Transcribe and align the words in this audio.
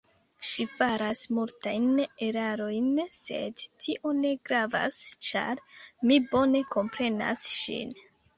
Ŝi 0.51 0.63
faras 0.75 1.19
multajn 1.39 1.83
erarojn, 2.27 2.87
sed 3.17 3.61
tio 3.85 4.15
ne 4.23 4.31
gravas, 4.51 5.03
ĉar 5.29 5.63
mi 6.11 6.19
bone 6.33 6.65
komprenas 6.75 7.47
ŝin. 7.61 7.97